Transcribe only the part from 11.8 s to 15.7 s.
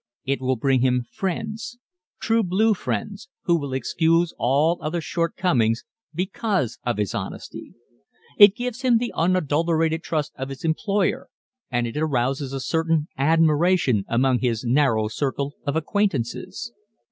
it arouses a certain admiration among his narrow circle